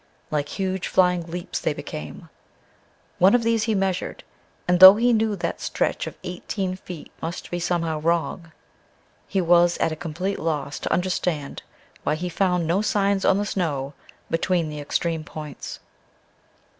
[0.31, 2.27] Like huge flying leaps they became.
[3.19, 4.23] One of these he measured,
[4.67, 8.51] and though he knew that "stretch" of eighteen feet must be somehow wrong,
[9.27, 11.61] he was at a complete loss to understand
[12.01, 13.93] why he found no signs on the snow
[14.31, 15.79] between the extreme points.